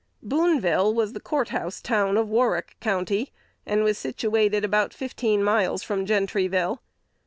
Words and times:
Boonville 0.23 0.91
was 0.91 1.13
the 1.13 1.19
court 1.19 1.49
house 1.49 1.79
town 1.79 2.17
of 2.17 2.27
Warrick 2.27 2.75
County, 2.79 3.31
and 3.67 3.83
was 3.83 3.99
situated 3.99 4.65
about 4.65 4.95
fifteen 4.95 5.43
miles 5.43 5.83
from 5.83 6.07
Gentryville. 6.07 6.79